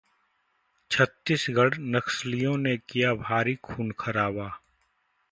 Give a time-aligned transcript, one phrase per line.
[0.91, 4.49] छत्तीसगढ़: नक्सलियों ने किया भारी खून-खराबा